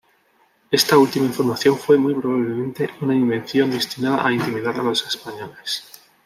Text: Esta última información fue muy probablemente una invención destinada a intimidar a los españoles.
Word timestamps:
Esta 0.71 0.97
última 0.97 1.27
información 1.27 1.77
fue 1.77 1.95
muy 1.95 2.15
probablemente 2.15 2.89
una 3.01 3.13
invención 3.13 3.69
destinada 3.69 4.25
a 4.25 4.31
intimidar 4.33 4.79
a 4.79 4.81
los 4.81 5.05
españoles. 5.05 5.85